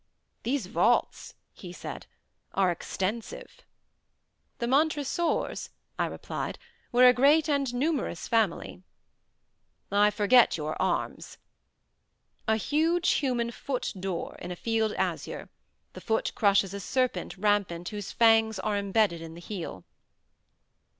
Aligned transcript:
"These 0.41 0.65
vaults," 0.65 1.35
he 1.53 1.71
said, 1.71 2.07
"are 2.55 2.71
extensive." 2.71 3.61
"The 4.57 4.65
Montresors," 4.65 5.69
I 5.99 6.07
replied, 6.07 6.57
"were 6.91 7.07
a 7.07 7.13
great 7.13 7.47
and 7.47 7.71
numerous 7.71 8.27
family." 8.27 8.81
"I 9.91 10.09
forget 10.09 10.57
your 10.57 10.75
arms." 10.81 11.37
"A 12.47 12.55
huge 12.55 13.11
human 13.11 13.51
foot 13.51 13.93
d'or, 13.99 14.37
in 14.41 14.49
a 14.51 14.55
field 14.55 14.93
azure; 14.93 15.49
the 15.93 16.01
foot 16.01 16.31
crushes 16.33 16.73
a 16.73 16.79
serpent 16.79 17.37
rampant 17.37 17.89
whose 17.89 18.11
fangs 18.11 18.57
are 18.57 18.77
imbedded 18.77 19.21
in 19.21 19.35
the 19.35 19.39
heel." 19.39 19.83